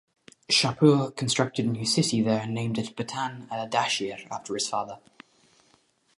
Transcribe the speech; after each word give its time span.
Shapur 0.49 1.15
constructed 1.15 1.65
a 1.67 1.69
new 1.69 1.85
city 1.85 2.23
there 2.23 2.39
and 2.41 2.55
named 2.55 2.79
it 2.79 2.95
Batan 2.95 3.47
Ardashir 3.51 4.27
after 4.31 4.55
his 4.55 4.67
father. 4.67 4.97